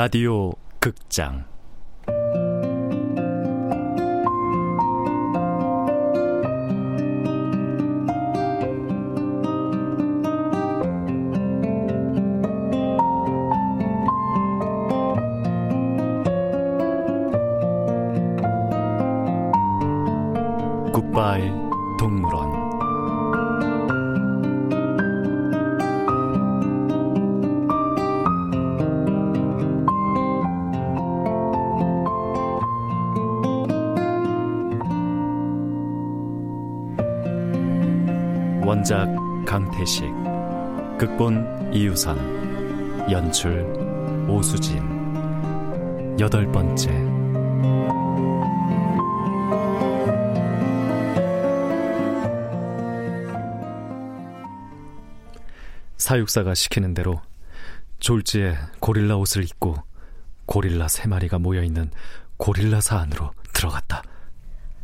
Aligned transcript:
라디오 0.00 0.52
극장 0.78 1.44
원작 38.78 39.08
강태식 39.44 40.06
극본 40.98 41.72
이유선 41.74 43.10
연출 43.10 43.64
오수진 44.28 44.78
여덟 46.20 46.46
번째 46.52 46.88
사육사가 55.96 56.54
시키는 56.54 56.94
대로 56.94 57.20
졸지에 57.98 58.56
고릴라 58.78 59.16
옷을 59.16 59.42
입고 59.42 59.74
고릴라 60.46 60.86
세 60.86 61.08
마리가 61.08 61.40
모여 61.40 61.64
있는 61.64 61.90
고릴라사 62.36 62.96
안으로 62.98 63.32
들어갔다. 63.52 64.04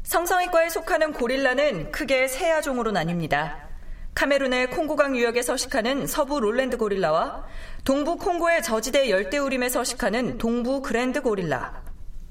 성성이과에 0.03 0.69
속하는 0.69 1.13
고릴라는 1.13 1.93
크게 1.93 2.27
세 2.27 2.51
아종으로 2.51 2.91
나뉩니다. 2.91 3.64
카메룬의 4.15 4.71
콩고강 4.71 5.17
유역에 5.17 5.43
서식하는 5.43 6.07
서부 6.07 6.39
로랜드 6.41 6.77
고릴라와 6.77 7.45
동부 7.85 8.17
콩고의 8.17 8.63
저지대 8.63 9.11
열대우림에 9.11 9.69
서식하는 9.69 10.39
동부 10.39 10.83
로랜드 10.83 11.21
고릴라. 11.21 11.83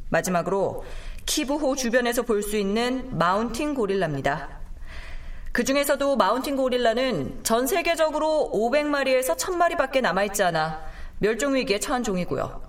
마지막으로 0.10 0.86
키부호 1.26 1.76
주변에서 1.76 2.22
볼 2.24 2.42
수 2.42 2.58
있는 2.58 3.18
마운틴 3.18 3.74
고릴라입니다. 3.74 4.62
그 5.52 5.64
중에서도 5.64 6.16
마운틴 6.16 6.56
고릴라는 6.56 7.44
전 7.44 7.68
세계적으로 7.68 8.50
500마리에서 8.54 9.38
1000마리밖에 9.38 10.02
남아있지 10.02 10.42
않아 10.44 10.82
멸종 11.20 11.56
위기에 11.56 11.80
처한 11.80 12.04
종이고요. 12.04 12.62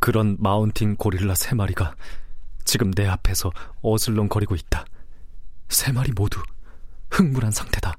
그런 0.00 0.36
마운틴 0.40 0.96
고릴라 0.96 1.34
세 1.34 1.54
마리가 1.54 1.94
지금 2.64 2.90
내 2.92 3.06
앞에서 3.06 3.52
어슬렁거리고 3.82 4.54
있다. 4.56 4.84
세 5.68 5.92
마리 5.92 6.10
모두 6.12 6.40
흥분한 7.12 7.50
상태다. 7.52 7.94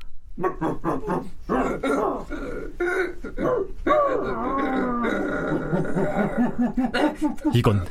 이건 7.53 7.85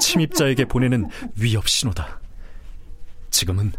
침입자에게 0.00 0.64
보내는 0.66 1.08
위협 1.36 1.68
신호다. 1.68 2.20
지금은 3.30 3.72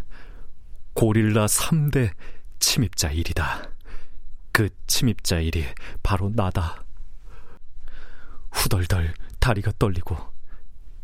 고릴라 0.94 1.46
3대 1.46 2.10
침입자 2.58 3.10
일이다. 3.10 3.70
그 4.52 4.68
침입자 4.86 5.40
일이 5.40 5.64
바로 6.02 6.30
나다. 6.34 6.84
후덜덜 8.52 9.14
다리가 9.40 9.72
떨리고 9.78 10.16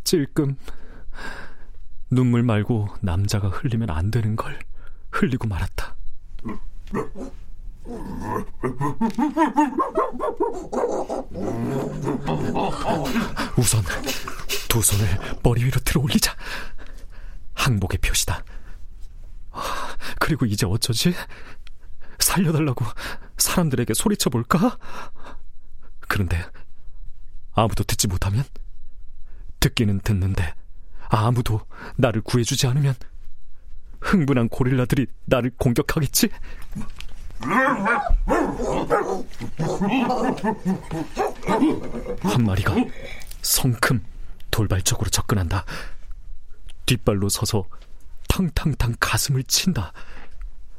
찔끔 0.05 0.57
눈물 2.11 2.43
말고 2.43 2.89
남자가 3.01 3.49
흘리면 3.49 3.91
안 3.91 4.11
되는 4.11 4.37
걸 4.37 4.59
흘리고 5.11 5.49
말았다. 5.49 5.95
우선 13.57 13.83
두 14.69 14.83
손을 14.83 15.07
머리 15.43 15.65
위로 15.65 15.81
들어 15.81 16.01
올리자. 16.01 16.35
항복의 17.55 17.99
표시다. 17.99 18.45
그리고 20.21 20.47
이제 20.47 20.67
어쩌지? 20.67 21.15
살려달라고 22.19 22.85
사람들에게 23.39 23.95
소리쳐 23.95 24.31
볼까? 24.31 24.79
그런데 26.01 26.45
아무도 27.53 27.85
듣지 27.85 28.07
못하면? 28.07 28.45
듣기는 29.61 30.01
듣는데 30.01 30.55
아무도 31.09 31.63
나를 31.97 32.21
구해주지 32.23 32.67
않으면 32.67 32.95
흥분한 34.01 34.49
고릴라들이 34.49 35.07
나를 35.25 35.51
공격하겠지? 35.57 36.29
한 42.23 42.45
마리가 42.45 42.75
성큼 43.43 44.03
돌발적으로 44.51 45.11
접근한다. 45.11 45.65
뒷발로 46.87 47.29
서서 47.29 47.65
탕탕탕 48.29 48.95
가슴을 48.99 49.45
친다. 49.45 49.93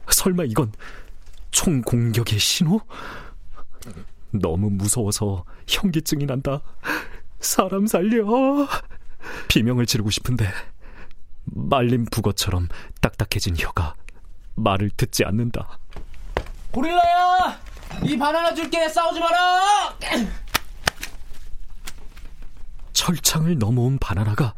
설마 0.10 0.44
이건 0.46 0.72
총 1.52 1.82
공격의 1.82 2.40
신호? 2.40 2.82
너무 4.32 4.70
무서워서 4.70 5.46
현기증이 5.68 6.26
난다. 6.26 6.62
사람 7.40 7.88
살려. 7.88 8.68
비명을 9.48 9.86
지르고 9.86 10.10
싶은데 10.10 10.48
말린 11.46 12.06
북어처럼 12.06 12.68
딱딱해진 13.20 13.56
혀가 13.58 13.96
말을 14.56 14.90
듣지 14.92 15.26
않는다. 15.26 15.78
고릴라야! 16.72 17.60
이 18.04 18.18
바나나 18.18 18.54
줄게! 18.54 18.88
싸우지 18.88 19.20
마라! 19.20 19.98
철창을 22.94 23.58
넘어온 23.58 23.98
바나나가 24.00 24.54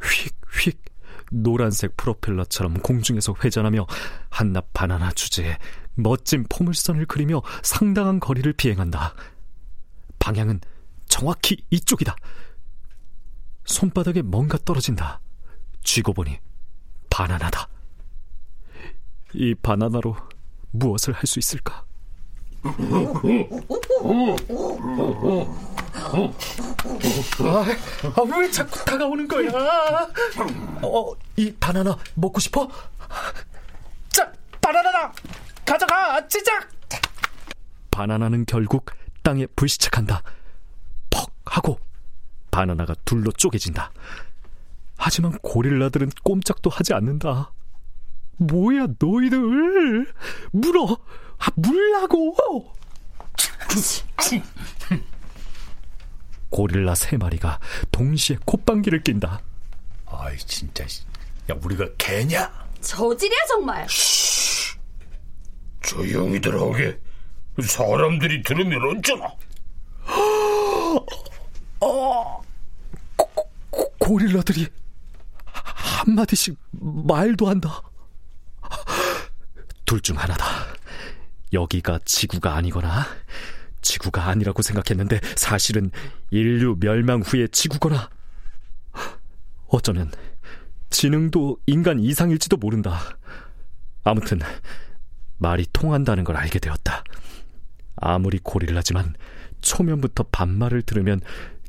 휙휙 0.00 0.82
노란색 1.30 1.96
프로펠러처럼 1.96 2.74
공중에서 2.74 3.34
회전하며 3.42 3.86
한낱 4.30 4.72
바나나 4.72 5.12
주제에 5.12 5.58
멋진 5.94 6.44
포물선을 6.48 7.06
그리며 7.06 7.42
상당한 7.62 8.20
거리를 8.20 8.52
비행한다. 8.52 9.14
방향은 10.18 10.60
정확히 11.08 11.64
이쪽이다. 11.70 12.16
손바닥에 13.64 14.22
뭔가 14.22 14.58
떨어진다. 14.64 15.20
쥐고 15.82 16.14
보니 16.14 16.38
바나나다. 17.10 17.71
이 19.34 19.54
바나나로 19.54 20.16
무엇을 20.70 21.14
할 21.14 21.26
수 21.26 21.38
있을까? 21.38 21.84
아, 27.40 27.64
아, 28.16 28.38
왜 28.38 28.50
자꾸 28.50 28.84
다가오는 28.84 29.28
거야? 29.28 29.50
어, 30.82 31.12
이 31.36 31.52
바나나 31.58 31.96
먹고 32.14 32.40
싶어? 32.40 32.68
자, 34.10 34.30
바나나다! 34.60 35.12
가져가! 35.64 36.26
찌작! 36.28 36.68
바나나는 37.90 38.44
결국 38.46 38.86
땅에 39.22 39.46
불시착한다. 39.46 40.22
퍽! 41.10 41.30
하고 41.44 41.78
바나나가 42.50 42.94
둘로 43.04 43.30
쪼개진다. 43.32 43.90
하지만 44.96 45.32
고릴라들은 45.42 46.10
꼼짝도 46.22 46.70
하지 46.70 46.94
않는다. 46.94 47.50
뭐야, 48.36 48.88
너희들! 48.98 50.06
물어! 50.52 50.96
아, 51.38 51.46
물라고! 51.54 52.72
고릴라 56.50 56.94
세 56.94 57.16
마리가 57.16 57.58
동시에 57.90 58.36
콧방귀를 58.44 59.02
낀다. 59.02 59.40
아이 60.06 60.36
진짜 60.38 60.84
야 61.50 61.56
우리가 61.62 61.86
개냐? 61.96 62.52
저질이야 62.82 63.38
정말. 63.48 63.88
쉬, 63.88 64.76
조용히들 65.80 66.60
하게. 66.60 67.00
사람들이 67.62 68.42
들으면 68.42 68.98
어쩌나? 68.98 69.26
어, 71.80 72.42
고, 73.16 73.46
고, 73.70 73.92
고릴라들이 73.98 74.68
한마디씩 75.44 76.58
말도 76.72 77.48
한다. 77.48 77.82
둘 79.84 80.00
중 80.00 80.18
하나다. 80.18 80.44
여기가 81.52 81.98
지구가 82.04 82.54
아니거나 82.56 83.06
지구가 83.82 84.26
아니라고 84.28 84.62
생각했는데 84.62 85.20
사실은 85.36 85.90
인류 86.30 86.76
멸망 86.80 87.20
후의 87.20 87.48
지구거나 87.50 88.08
어쩌면 89.68 90.10
지능도 90.90 91.58
인간 91.66 92.00
이상일지도 92.00 92.56
모른다. 92.56 93.00
아무튼 94.04 94.40
말이 95.38 95.66
통한다는 95.72 96.24
걸 96.24 96.36
알게 96.36 96.58
되었다. 96.58 97.04
아무리 97.96 98.38
고릴라지만 98.38 99.14
초면부터 99.60 100.24
반말을 100.32 100.82
들으면 100.82 101.20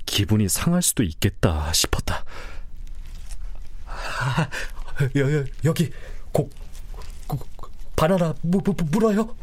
기분이 0.06 0.48
상할 0.50 0.82
수도 0.82 1.04
있겠다 1.04 1.72
싶었다. 1.74 2.24
아, 3.86 4.50
여, 5.16 5.34
여, 5.40 5.44
여기 5.66 5.90
고, 6.32 6.50
고, 6.50 6.50
바나나 8.04 8.34
무, 8.42 8.60
무, 8.66 8.76
물어요? 8.92 9.34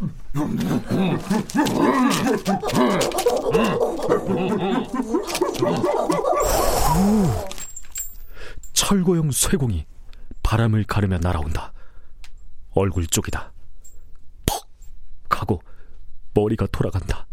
철거용 8.74 9.30
쇠공이 9.30 9.86
바람을 10.42 10.84
가르며 10.84 11.16
날아온다. 11.22 11.72
얼굴 12.72 13.06
쪽이다. 13.06 13.50
퍽! 14.44 14.68
하고 15.30 15.62
머리가 16.34 16.66
돌아간다. 16.70 17.26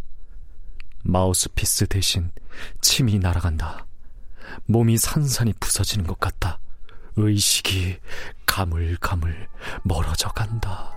마우스피스 1.03 1.87
대신 1.87 2.31
침이 2.79 3.19
날아간다. 3.19 3.85
몸이 4.65 4.97
산산이 4.97 5.55
부서지는 5.59 6.07
것 6.07 6.21
같다. 6.21 6.61
의식이 7.17 7.97
가물가물 8.45 9.49
멀어져 9.83 10.29
간다. 10.29 10.96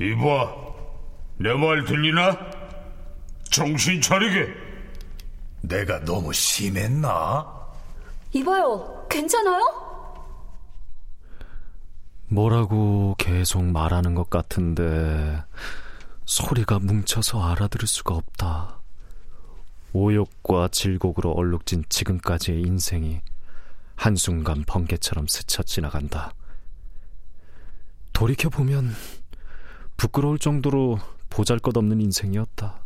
이봐, 0.00 0.56
내 1.38 1.52
말 1.54 1.84
들리나? 1.84 2.36
정신 3.50 4.00
차리게. 4.00 4.48
내가 5.62 6.00
너무 6.04 6.32
심했나? 6.32 7.46
이봐요, 8.32 9.06
괜찮아요? 9.10 9.60
뭐라고 12.28 13.14
계속 13.18 13.62
말하는 13.64 14.14
것 14.14 14.30
같은데 14.30 15.42
소리가 16.24 16.78
뭉쳐서 16.78 17.42
알아들을 17.42 17.88
수가 17.88 18.14
없다. 18.14 18.78
오욕과 19.92 20.68
질곡으로 20.68 21.32
얼룩진 21.32 21.84
지금까지의 21.88 22.62
인생이 22.62 23.20
한순간 23.96 24.62
번개처럼 24.66 25.26
스쳐 25.26 25.64
지나간다. 25.64 26.32
돌이켜보면 28.12 28.94
부끄러울 30.00 30.38
정도로 30.38 30.98
보잘 31.28 31.58
것 31.58 31.76
없는 31.76 32.00
인생이었다. 32.00 32.82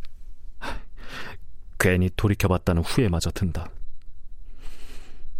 괜히 1.79 2.09
돌이켜봤다는 2.13 2.83
후회마저 2.83 3.31
든다. 3.31 3.69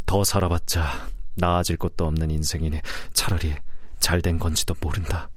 더 0.05 0.23
살아봤자 0.23 1.09
나아질 1.35 1.75
것도 1.75 2.05
없는 2.05 2.31
인생이니 2.31 2.79
차라리 3.11 3.55
잘 3.99 4.21
된 4.21 4.39
건지도 4.39 4.73
모른다. 4.79 5.29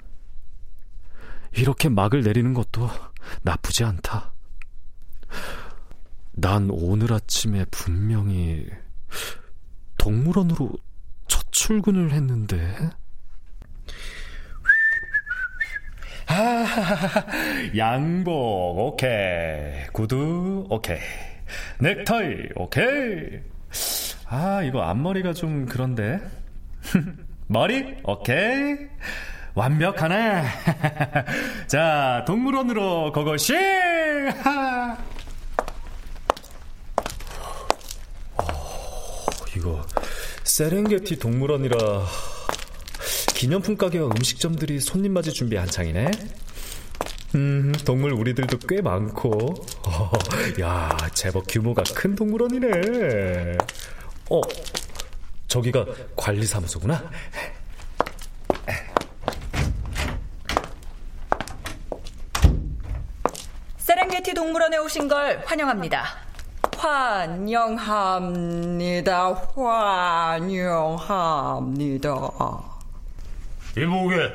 이렇게 1.57 1.89
막을 1.89 2.23
내리는 2.23 2.55
것도 2.55 2.89
나쁘지 3.43 3.83
않다. 3.83 4.33
난 6.35 6.69
오늘 6.71 7.15
아침에 7.15 7.65
분명히 7.73 8.65
동물원으로 9.97 10.71
첫 11.27 11.51
출근을 11.51 12.13
했는데. 12.13 12.91
아, 16.41 17.27
양복 17.77 18.29
오케이. 18.79 19.87
구두 19.93 20.67
오케이. 20.71 20.99
넥타이 21.81 22.51
오케이. 22.55 23.41
아 24.29 24.63
이거 24.63 24.83
앞머리가 24.83 25.33
좀 25.33 25.67
그런데? 25.67 26.21
머리 27.49 27.97
오케이. 28.05 28.77
완벽하네. 29.55 30.45
자 31.67 32.23
동물원으로 32.25 33.11
고고싱 33.13 33.57
어, 38.37 38.45
이거 39.57 39.85
세렝게티 40.45 41.19
동물원이라 41.19 41.77
기념품 43.39 43.77
가게와 43.77 44.07
음식점들이 44.07 44.81
손님 44.81 45.13
맞이 45.13 45.33
준비 45.33 45.55
한창이네. 45.55 46.11
음, 47.37 47.73
동물 47.85 48.13
우리들도 48.13 48.59
꽤 48.69 48.83
많고. 48.83 49.55
어, 49.87 50.11
야, 50.61 50.91
제법 51.15 51.45
규모가 51.47 51.85
큰 51.95 52.17
동물원이네. 52.17 53.59
어, 54.31 54.41
저기가 55.47 55.87
관리사무소구나. 56.17 57.09
세렝게티 63.77 64.35
동물원에 64.35 64.79
오신 64.79 65.07
걸 65.07 65.45
환영합니다. 65.47 66.07
환영합니다. 66.77 67.69
환영합니다. 69.55 70.79
이보게, 73.83 74.33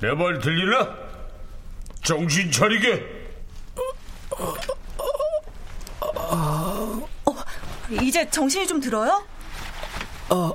내 0.00 0.12
말 0.14 0.38
들리나? 0.40 0.94
정신 2.02 2.50
차리게. 2.50 3.16
어, 6.14 7.04
이제 8.02 8.28
정신이 8.28 8.66
좀 8.66 8.80
들어요? 8.80 9.24
아, 10.28 10.52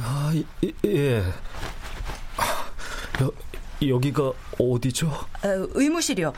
아 0.00 0.32
예. 0.84 1.18
여, 3.22 3.30
여기가 3.86 4.32
어디죠? 4.58 5.08
어, 5.08 5.28
의무실이요. 5.74 6.32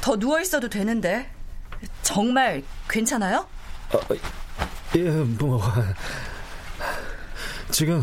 더 0.00 0.16
누워 0.16 0.40
있어도 0.40 0.68
되는데. 0.68 1.30
정말 2.02 2.62
괜찮아요? 2.88 3.46
아, 3.92 3.98
예, 4.96 5.00
뭐 5.10 5.60
지금 7.70 8.02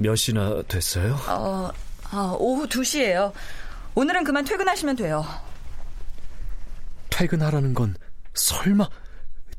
몇 0.00 0.16
시나 0.16 0.62
됐어요? 0.62 1.14
어, 1.28 1.70
어, 2.12 2.36
오후 2.38 2.66
2시예요. 2.66 3.32
오늘은 3.94 4.24
그만 4.24 4.44
퇴근하시면 4.44 4.96
돼요. 4.96 5.24
퇴근하라는 7.10 7.74
건 7.74 7.94
설마 8.34 8.88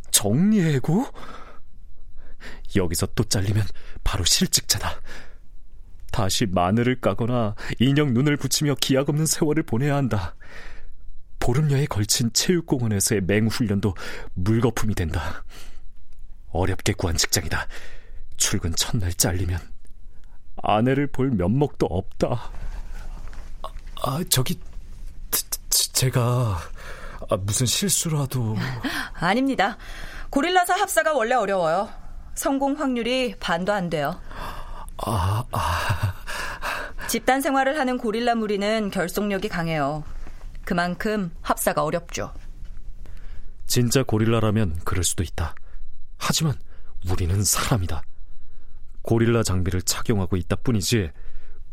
정리해고? 0.10 1.06
여기서 2.76 3.08
또 3.14 3.24
잘리면 3.24 3.64
바로 4.04 4.24
실직자다. 4.24 5.00
다시 6.12 6.46
마늘을 6.48 7.00
까거나 7.00 7.56
인형 7.80 8.14
눈을 8.14 8.36
붙이며 8.38 8.76
기약 8.82 9.10
없는 9.10 9.26
세월을 9.26 9.64
보내야 9.64 9.96
한다. 9.96 10.36
보름여에 11.40 11.86
걸친 11.86 12.32
체육공원에서의 12.34 13.22
맹훈련도 13.22 13.96
물거품이 14.34 14.96
된다. 14.96 15.44
어렵게 16.50 16.94
구한 16.94 17.16
직장이다. 17.16 17.68
출근 18.38 18.74
첫날 18.76 19.14
잘리면 19.14 19.71
아내를 20.62 21.08
볼 21.08 21.32
면목도 21.32 21.86
없다. 21.86 22.28
아, 23.62 23.70
아 24.04 24.24
저기 24.30 24.60
제, 25.32 25.92
제가 25.92 26.58
아, 27.30 27.38
무슨 27.38 27.66
실수라도 27.66 28.56
아닙니다. 29.16 29.78
고릴라사 30.30 30.76
합사가 30.76 31.14
원래 31.14 31.36
어려워요. 31.36 31.90
성공 32.36 32.80
확률이 32.80 33.36
반도 33.40 33.74
안 33.74 33.90
돼요. 33.90 34.20
아, 34.98 35.44
아. 35.52 36.16
집단 37.08 37.42
생활을 37.42 37.78
하는 37.78 37.98
고릴라 37.98 38.36
무리는 38.36 38.90
결속력이 38.90 39.50
강해요. 39.50 40.04
그만큼 40.64 41.32
합사가 41.42 41.84
어렵죠. 41.84 42.34
진짜 43.68 44.04
고릴라라면 44.04 44.82
그럴 44.86 45.04
수도 45.04 45.24
있다. 45.24 45.56
하지만 46.18 46.54
우리는 47.10 47.44
사람이다. 47.44 48.02
고릴라 49.02 49.44
장비를 49.44 49.82
착용하고 49.82 50.38
있다 50.38 50.56
뿐이지 50.58 51.12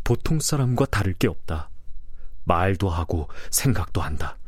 보통 0.04 0.40
사람과 0.40 0.87
다를 0.87 1.12
게 1.14 1.28
없다. 1.28 1.70
말도 2.44 2.88
하고 2.88 3.28
생각도 3.50 4.00
한다. 4.00 4.38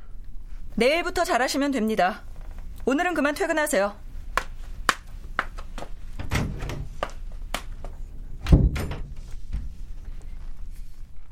내일부터 0.76 1.24
잘하시면 1.24 1.72
됩니다. 1.72 2.22
오늘은 2.86 3.14
그만 3.14 3.34
퇴근하세요. 3.34 3.94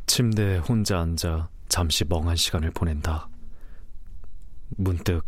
침대에 0.07 0.59
혼자 0.59 0.99
앉아 1.01 1.49
잠시 1.69 2.05
멍한 2.05 2.37
시간을 2.37 2.73
보낸다. 2.73 3.29
문득 4.77 5.25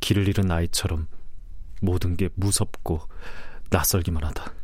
길을 0.00 0.26
잃은 0.28 0.50
아이처럼 0.50 1.06
모든 1.80 2.16
게 2.16 2.30
무섭고 2.34 3.00
낯설기만 3.70 4.24
하다. 4.24 4.63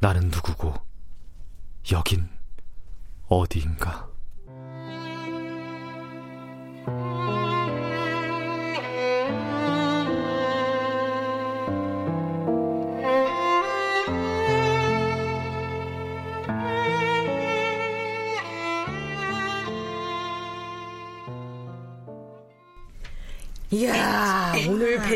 나는 0.00 0.28
누구고, 0.28 0.74
여긴 1.92 2.28
어디인가. 3.28 4.09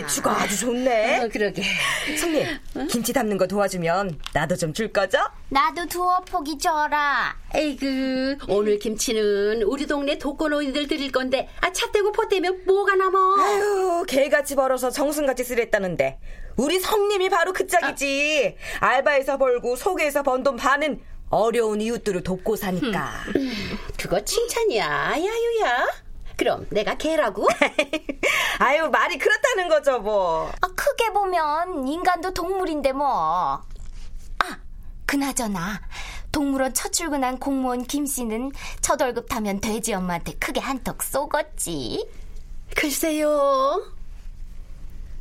배추가 0.04 0.42
아주 0.42 0.58
좋네. 0.58 1.24
어, 1.24 1.28
그러게. 1.28 1.62
성님, 2.18 2.46
김치 2.88 3.12
담는 3.12 3.38
거 3.38 3.46
도와주면 3.46 4.20
나도 4.32 4.56
좀 4.56 4.74
줄 4.74 4.92
거죠? 4.92 5.18
나도 5.50 5.86
두어 5.86 6.20
포기 6.24 6.58
줘라. 6.58 7.36
에이그, 7.54 8.38
오늘 8.48 8.78
김치는 8.78 9.62
우리 9.62 9.86
동네 9.86 10.18
독거노인들 10.18 10.88
드릴 10.88 11.12
건데, 11.12 11.48
아, 11.60 11.72
차 11.72 11.90
떼고 11.92 12.10
포 12.12 12.28
떼면 12.28 12.64
뭐가 12.66 12.96
남아? 12.96 13.18
아유, 13.38 14.04
개같이 14.08 14.56
벌어서 14.56 14.90
정승같이 14.90 15.44
쓰랬다는데. 15.44 16.18
우리 16.56 16.78
성님이 16.80 17.28
바로 17.30 17.52
그 17.52 17.66
짝이지. 17.66 18.56
아. 18.80 18.86
알바에서 18.88 19.38
벌고 19.38 19.76
속에서 19.76 20.22
번 20.22 20.42
돈 20.42 20.56
반은 20.56 21.00
어려운 21.30 21.80
이웃들을 21.80 22.22
돕고 22.22 22.56
사니까. 22.56 23.12
음, 23.36 23.52
그거 23.98 24.20
칭찬이야, 24.24 25.12
야유야. 25.16 26.03
그럼 26.36 26.66
내가 26.70 26.96
개라고? 26.96 27.46
아유, 28.58 28.88
말이 28.88 29.18
그렇다는 29.18 29.68
거죠, 29.68 30.00
뭐. 30.00 30.50
아, 30.60 30.66
크게 30.68 31.12
보면 31.12 31.86
인간도 31.86 32.32
동물인데 32.32 32.92
뭐. 32.92 33.06
아, 33.06 34.58
그나저나 35.06 35.80
동물원 36.32 36.74
첫 36.74 36.92
출근한 36.92 37.38
공무원 37.38 37.84
김 37.84 38.06
씨는 38.06 38.50
첫 38.80 39.00
월급 39.00 39.28
타면 39.28 39.60
돼지 39.60 39.94
엄마한테 39.94 40.32
크게 40.34 40.60
한턱 40.60 41.02
쏘겠지. 41.02 42.08
글쎄요. 42.74 43.84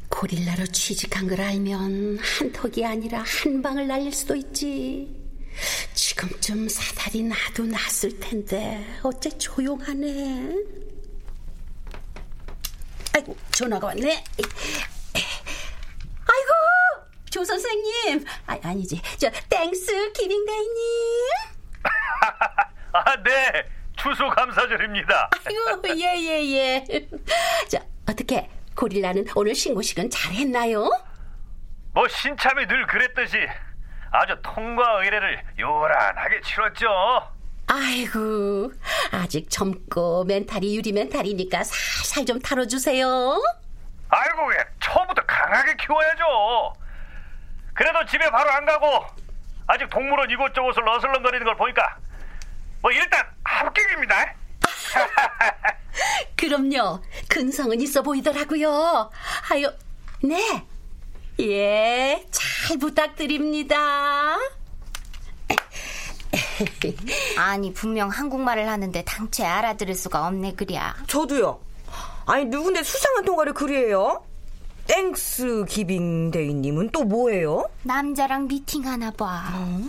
고릴라로 0.09 0.65
취직한 0.67 1.27
걸 1.27 1.41
알면 1.41 2.19
한턱이 2.19 2.85
아니라 2.85 3.23
한 3.25 3.61
방을 3.61 3.87
날릴 3.87 4.11
수도 4.11 4.35
있지. 4.35 5.23
지금쯤 5.93 6.67
사다리 6.69 7.23
나도 7.23 7.65
났을 7.65 8.19
텐데 8.19 8.85
어째 9.03 9.29
조용하네. 9.37 10.55
아이고 13.15 13.35
전화가 13.51 13.87
왔네. 13.87 14.23
아이고 15.13 16.49
조 17.29 17.43
선생님. 17.43 18.25
아, 18.47 18.57
아니지 18.63 19.01
저 19.17 19.29
Thanksgiving 19.49 20.11
Day님. 20.13 20.73
아 22.93 23.23
네. 23.23 23.69
추수 23.95 24.27
감사절입니다. 24.27 25.29
아이고 25.45 25.89
예예 25.89 26.43
예, 26.45 26.85
예. 26.89 27.09
자 27.69 27.79
어떻게 28.09 28.49
고릴라는 28.75 29.25
오늘 29.35 29.53
신고식은 29.55 30.09
잘했나요? 30.09 30.89
뭐 31.93 32.07
신참이 32.07 32.65
늘 32.67 32.87
그랬듯이 32.87 33.37
아주 34.11 34.35
통과 34.43 35.03
의례를 35.03 35.43
요란하게 35.59 36.41
치렀죠. 36.41 36.87
아이고 37.67 38.71
아직 39.11 39.49
젊고 39.49 40.25
멘탈이 40.25 40.75
유리 40.75 40.91
멘탈이니까 40.91 41.63
살살 41.63 42.25
좀 42.25 42.39
다뤄주세요. 42.39 43.07
아이고 44.09 44.47
왜 44.49 44.57
처음부터 44.81 45.21
강하게 45.25 45.75
키워야죠. 45.77 46.73
그래도 47.73 48.05
집에 48.05 48.29
바로 48.29 48.51
안 48.51 48.65
가고 48.65 49.03
아직 49.67 49.89
동물원 49.89 50.29
이곳저곳을 50.29 50.87
어슬렁거리는 50.87 51.45
걸 51.45 51.55
보니까 51.57 51.97
뭐 52.81 52.91
일단 52.91 53.25
합격입니다. 53.43 54.35
그럼요. 56.35 57.01
근성은 57.29 57.81
있어 57.81 58.01
보이더라고요. 58.01 59.09
아유, 59.51 59.71
네. 60.21 60.65
예, 61.39 62.23
잘 62.29 62.77
부탁드립니다. 62.77 64.37
아니 67.37 67.73
분명 67.73 68.09
한국말을 68.09 68.67
하는데 68.67 69.03
당최 69.03 69.43
알아들을 69.45 69.95
수가 69.95 70.27
없네 70.27 70.53
그랴. 70.53 70.95
저도요. 71.07 71.59
아니 72.25 72.45
누군데 72.45 72.83
수상한 72.83 73.25
통화를 73.25 73.53
그리해요? 73.53 74.23
Thanksgiving 74.87 76.31
Day님은 76.31 76.89
또 76.91 77.03
뭐예요? 77.03 77.69
남자랑 77.83 78.47
미팅 78.47 78.85
하나 78.85 79.11
봐. 79.11 79.43
어? 79.53 79.81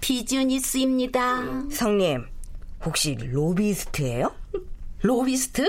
비즈니스입니다. 0.00 1.42
성님, 1.70 2.26
혹시 2.84 3.16
로비스트예요? 3.20 4.32
로비스트? 5.02 5.68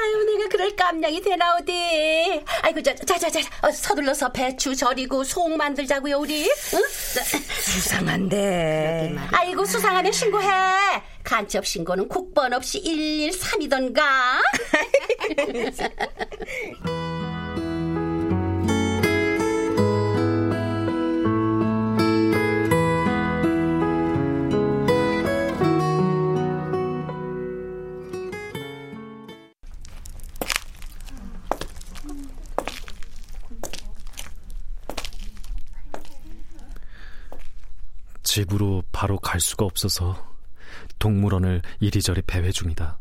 아유, 0.00 0.24
내가 0.24 0.48
그럴 0.48 0.74
깜냥이 0.74 1.20
되나 1.20 1.56
어디? 1.56 2.42
아이고, 2.62 2.82
자, 2.82 2.94
자, 2.94 3.18
자, 3.18 3.28
자, 3.28 3.40
어, 3.62 3.70
서둘러서 3.70 4.32
배추 4.32 4.74
절이고 4.74 5.24
속 5.24 5.54
만들자고요, 5.56 6.16
우리. 6.16 6.44
응? 6.44 6.82
수상한데. 7.60 9.16
아이고, 9.32 9.64
수상하네 9.64 10.10
신고해. 10.12 10.48
간첩 11.22 11.66
신고는 11.66 12.08
국번 12.08 12.54
없이 12.54 12.82
113이던가. 12.82 14.02
집으로 38.30 38.84
바로 38.92 39.18
갈 39.18 39.40
수가 39.40 39.64
없어서 39.64 40.36
동물원을 41.00 41.62
이리저리 41.80 42.22
배회 42.22 42.52
중이다. 42.52 42.96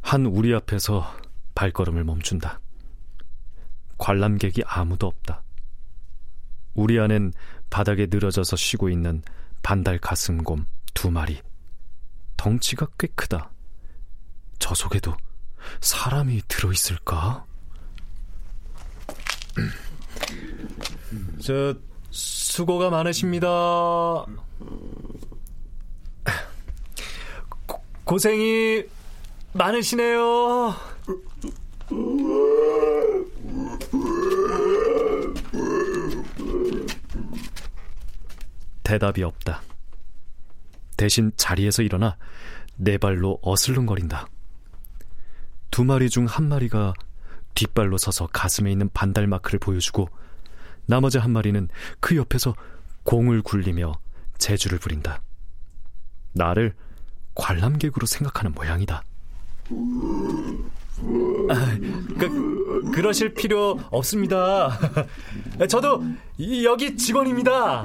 한 0.00 0.24
우리 0.24 0.54
앞에서 0.54 1.14
발걸음을 1.54 2.04
멈춘다. 2.04 2.60
관람객이 3.98 4.62
아무도 4.64 5.06
없다. 5.06 5.42
우리 6.72 6.98
안엔 6.98 7.34
바닥에 7.68 8.06
늘어져서 8.08 8.56
쉬고 8.56 8.88
있는 8.88 9.22
반달 9.62 9.98
가슴곰 9.98 10.64
두 10.94 11.10
마리. 11.10 11.42
덩치가 12.38 12.86
꽤 12.98 13.06
크다. 13.08 13.50
저 14.58 14.74
속에도 14.74 15.14
사람이 15.82 16.40
들어있을까? 16.48 17.44
저 21.42 21.74
수고가 22.10 22.90
많으십니다. 22.90 23.48
고, 27.66 27.82
고생이 28.04 28.82
많으시네요. 29.52 30.74
대답이 38.82 39.22
없다. 39.22 39.62
대신 40.96 41.32
자리에서 41.36 41.82
일어나 41.82 42.16
네 42.76 42.98
발로 42.98 43.38
어슬렁거린다. 43.42 44.26
두 45.70 45.84
마리 45.84 46.10
중 46.10 46.26
한 46.26 46.48
마리가 46.48 46.92
뒷발로 47.54 47.98
서서 47.98 48.26
가슴에 48.32 48.70
있는 48.72 48.88
반달 48.92 49.26
마크를 49.26 49.58
보여주고 49.58 50.08
나머지 50.90 51.18
한 51.18 51.30
마리는 51.30 51.68
그 52.00 52.16
옆에서 52.16 52.54
공을 53.04 53.42
굴리며 53.42 53.92
재주를 54.38 54.78
부린다. 54.78 55.22
나를 56.32 56.74
관람객으로 57.36 58.06
생각하는 58.06 58.52
모양이다. 58.52 59.04
아, 61.48 61.78
그, 62.18 62.90
그러실 62.92 63.34
필요 63.34 63.78
없습니다. 63.90 64.76
저도 65.70 66.02
여기 66.64 66.96
직원입니다. 66.96 67.84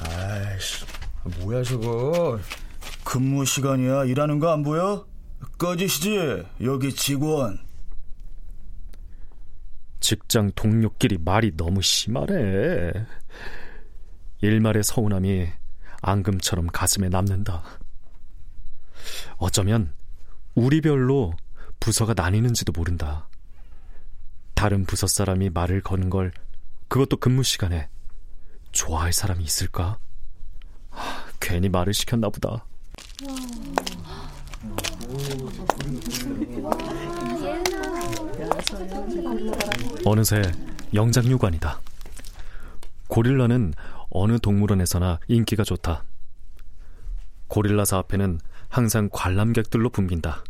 아이씨, 0.00 0.84
뭐야 1.40 1.62
저거? 1.62 2.38
근무 3.04 3.46
시간이야. 3.46 4.04
일하는 4.04 4.38
거 4.38 4.52
안 4.52 4.62
보여? 4.62 5.06
꺼지시지. 5.56 6.44
여기 6.62 6.94
직원. 6.94 7.58
직장 10.08 10.50
동료끼리 10.54 11.18
말이 11.18 11.54
너무 11.54 11.82
심하네. 11.82 12.92
일말의 14.40 14.82
서운함이 14.82 15.48
앙금처럼 16.00 16.68
가슴에 16.68 17.10
남는다. 17.10 17.62
어쩌면 19.36 19.92
우리별로 20.54 21.34
부서가 21.78 22.14
나뉘는지도 22.16 22.72
모른다. 22.72 23.28
다른 24.54 24.86
부서 24.86 25.06
사람이 25.06 25.50
말을 25.50 25.82
거는 25.82 26.08
걸 26.08 26.32
그것도 26.88 27.18
근무 27.18 27.42
시간에 27.42 27.90
좋아할 28.72 29.12
사람이 29.12 29.44
있을까? 29.44 29.98
하, 30.88 31.26
괜히 31.38 31.68
말을 31.68 31.92
시켰나 31.92 32.30
보다. 32.30 32.64
어느새 40.04 40.42
영장류관이다. 40.94 41.80
고릴라는 43.08 43.74
어느 44.10 44.38
동물원에서나 44.38 45.20
인기가 45.28 45.64
좋다. 45.64 46.04
고릴라사 47.48 47.98
앞에는 47.98 48.40
항상 48.68 49.08
관람객들로 49.12 49.90
붐빈다. 49.90 50.44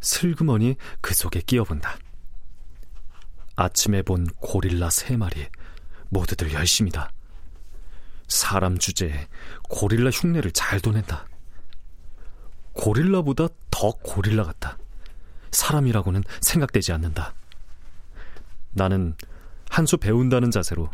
슬그머니 0.00 0.76
그 1.00 1.14
속에 1.14 1.40
끼어본다. 1.40 1.96
아침에 3.56 4.02
본 4.02 4.26
고릴라 4.36 4.90
세 4.90 5.16
마리 5.16 5.46
모두들 6.08 6.52
열심이다. 6.52 7.10
사람 8.28 8.78
주제에 8.78 9.28
고릴라 9.68 10.10
흉내를 10.10 10.52
잘 10.52 10.80
도낸다. 10.80 11.26
고릴라보다 12.72 13.48
더 13.70 13.92
고릴라 13.92 14.44
같다. 14.44 14.78
사람이라고는 15.52 16.24
생각되지 16.40 16.92
않는다. 16.92 17.34
나는 18.72 19.14
한 19.70 19.86
수 19.86 19.96
배운다는 19.96 20.50
자세로 20.50 20.90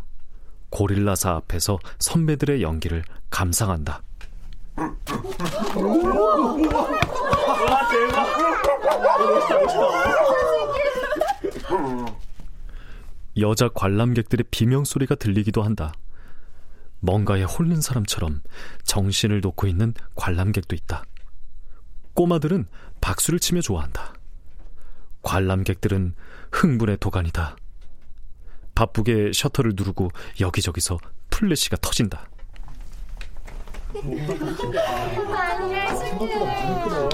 고릴라사 0.71 1.31
앞에서 1.33 1.79
선배들의 1.99 2.63
연기를 2.63 3.03
감상한다. 3.31 4.03
여자 13.39 13.69
관람객들의 13.69 14.47
비명 14.51 14.85
소리가 14.85 15.15
들리기도 15.15 15.63
한다. 15.63 15.93
뭔가에 17.01 17.45
홀린 17.45 17.81
사람처럼 17.81 18.43
정신을 18.83 19.41
놓고 19.41 19.67
있는 19.69 19.95
관람객도 20.17 20.75
있다. 20.75 21.05
꼬마들은 22.15 22.67
박수를 23.01 23.39
치며 23.39 23.61
좋아한다. 23.61 24.15
관람객들은 25.29 26.15
흥분의 26.53 26.97
도가니다. 26.97 27.55
바쁘게 28.75 29.33
셔터를 29.35 29.73
누르고 29.77 30.09
여기저기서 30.41 30.97
플래시가 31.29 31.77
터진다. 31.83 32.27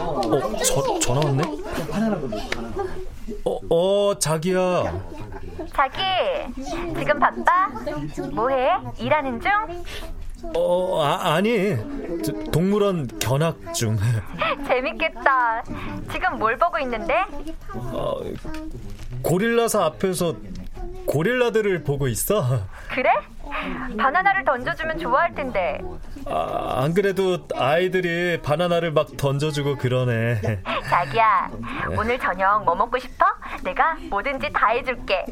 어, 0.00 0.58
저, 0.62 0.98
전화 1.00 1.26
왔네? 1.26 1.42
어, 3.44 3.58
어, 3.68 4.18
자기야. 4.18 5.02
자기, 5.74 5.98
지금 6.96 7.18
바빠? 7.18 7.68
뭐해? 8.32 8.70
일하는 8.98 9.40
중? 9.40 9.50
어, 10.54 11.02
아, 11.02 11.34
아니. 11.34 11.76
동물원 12.52 13.08
견학 13.18 13.74
중. 13.74 13.96
재밌겠다. 14.66 15.64
지금 16.12 16.38
뭘 16.38 16.56
보고 16.58 16.78
있는데? 16.78 17.14
어, 17.74 18.20
고릴라사 19.22 19.84
앞에서 19.84 20.34
고릴라들을 21.06 21.84
보고 21.84 22.08
있어. 22.08 22.66
그래? 22.90 23.10
바나나를 23.98 24.44
던져주면 24.44 24.98
좋아할 24.98 25.34
텐데. 25.34 25.80
아, 26.26 26.82
안 26.82 26.94
그래도 26.94 27.46
아이들이 27.54 28.40
바나나를 28.42 28.92
막 28.92 29.16
던져주고 29.16 29.76
그러네. 29.76 30.40
자기야, 30.88 31.50
오늘 31.96 32.18
저녁 32.18 32.64
뭐 32.64 32.74
먹고 32.74 32.98
싶어? 32.98 33.24
내가 33.62 33.94
뭐든지 34.10 34.50
다 34.52 34.68
해줄게. 34.68 35.24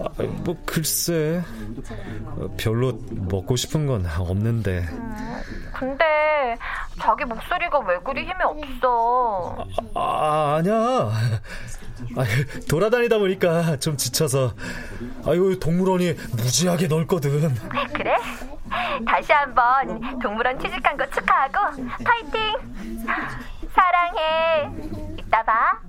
아, 0.00 0.22
뭐 0.44 0.56
글쎄, 0.64 1.42
별로 2.56 2.98
먹고 3.10 3.56
싶은 3.56 3.86
건 3.86 4.06
없는데. 4.06 4.78
음, 4.90 5.14
근데 5.80 6.58
자기 7.00 7.24
목소리가 7.24 7.78
왜 7.78 7.98
그리 8.00 8.24
힘이 8.24 8.34
없어? 8.44 9.64
아, 9.94 10.00
아 10.00 10.56
아니야. 10.58 10.74
아, 10.74 11.10
돌아다니다 12.68 13.16
보니까 13.16 13.78
좀 13.78 13.96
지쳐서. 13.96 14.52
아유, 15.26 15.58
동물원이 15.58 16.12
무지하게 16.32 16.86
넓거든. 16.86 17.54
그래? 17.94 18.14
다시 19.06 19.32
한번 19.32 20.18
동물원 20.20 20.60
취직한 20.60 20.98
거 20.98 21.08
축하하고 21.08 21.82
파이팅! 22.04 23.06
사랑해. 23.74 24.70
이따 25.16 25.42
봐. 25.42 25.80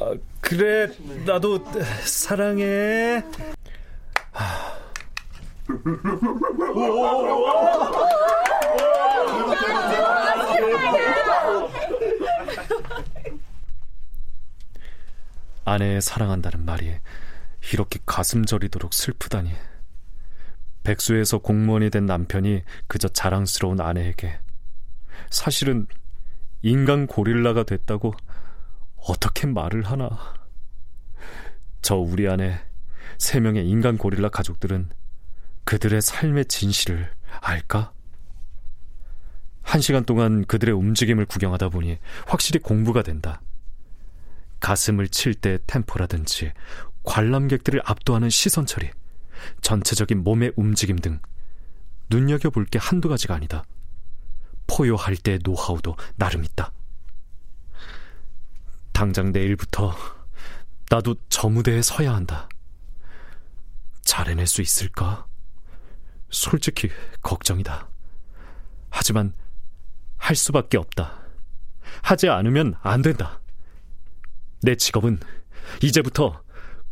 아, 0.00 0.14
그래, 0.40 0.86
나도 1.26 1.58
사랑해. 2.04 3.20
아내의 15.64 16.02
사랑한다는 16.02 16.64
말이 16.64 16.94
이렇게 17.72 17.98
가슴 18.04 18.44
저리도록 18.44 18.92
슬프다니. 18.92 19.50
백수에서 20.82 21.38
공무원이 21.38 21.90
된 21.90 22.04
남편이 22.06 22.62
그저 22.86 23.08
자랑스러운 23.08 23.80
아내에게 23.80 24.38
사실은 25.30 25.86
인간 26.62 27.06
고릴라가 27.06 27.62
됐다고 27.64 28.14
어떻게 28.96 29.46
말을 29.46 29.82
하나. 29.82 30.34
저 31.82 31.96
우리 31.96 32.28
안에 32.28 32.58
세 33.18 33.40
명의 33.40 33.66
인간 33.66 33.98
고릴라 33.98 34.28
가족들은 34.28 34.90
그들의 35.64 36.02
삶의 36.02 36.46
진실을 36.46 37.10
알까? 37.40 37.92
한 39.62 39.80
시간 39.80 40.04
동안 40.04 40.44
그들의 40.44 40.74
움직임을 40.74 41.24
구경하다 41.24 41.70
보니 41.70 41.98
확실히 42.26 42.60
공부가 42.60 43.02
된다. 43.02 43.40
가슴을 44.64 45.08
칠때 45.08 45.58
템포라든지 45.66 46.50
관람객들을 47.02 47.82
압도하는 47.84 48.30
시선 48.30 48.64
처리, 48.64 48.90
전체적인 49.60 50.24
몸의 50.24 50.54
움직임 50.56 50.98
등 50.98 51.20
눈여겨볼 52.08 52.64
게 52.64 52.78
한두 52.78 53.10
가지가 53.10 53.34
아니다. 53.34 53.66
포효할 54.66 55.16
때의 55.16 55.40
노하우도 55.44 55.96
나름 56.16 56.44
있다. 56.44 56.72
당장 58.92 59.32
내일부터 59.32 59.94
나도 60.88 61.16
저 61.28 61.50
무대에 61.50 61.82
서야 61.82 62.14
한다. 62.14 62.48
잘 64.00 64.28
해낼 64.28 64.46
수 64.46 64.62
있을까? 64.62 65.26
솔직히 66.30 66.88
걱정이다. 67.20 67.86
하지만 68.88 69.34
할 70.16 70.34
수밖에 70.34 70.78
없다. 70.78 71.18
하지 72.00 72.30
않으면 72.30 72.76
안 72.80 73.02
된다. 73.02 73.40
내 74.64 74.76
직업은 74.76 75.18
이제부터 75.82 76.42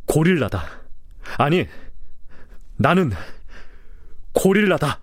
고릴라다. 0.07 0.65
아니, 1.39 1.67
나는 2.77 3.13
고릴라다. 4.33 5.01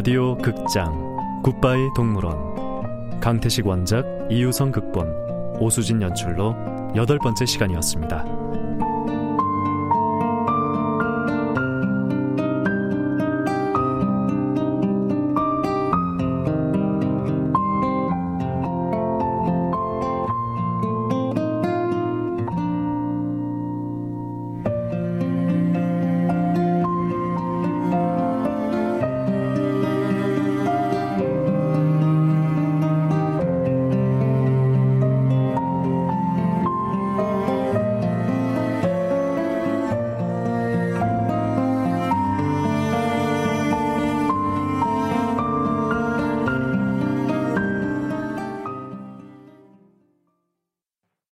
라디오 0.00 0.34
극장 0.38 1.42
굿바이 1.42 1.90
동물원 1.94 3.20
강태식 3.20 3.66
원작 3.66 4.02
이유성 4.30 4.72
극본 4.72 5.58
오수진 5.60 6.00
연출로 6.00 6.56
여덟 6.96 7.18
번째 7.18 7.44
시간이었습니다. 7.44 8.39